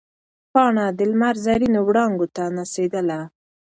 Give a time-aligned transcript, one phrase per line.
[0.53, 3.19] پاڼه د لمر زرینو وړانګو ته نڅېدله.